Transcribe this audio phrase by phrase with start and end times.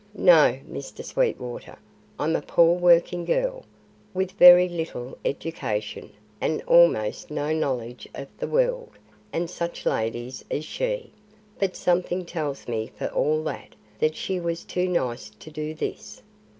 [0.15, 1.05] "No, Mr.
[1.05, 1.77] Sweetwater.
[2.17, 3.65] I'm a poor working girl,
[4.15, 8.93] with very little education and almost no knowledge of the world
[9.31, 11.11] and such ladies as she.
[11.59, 16.23] But something tells me for all that, that she was too nice to do this.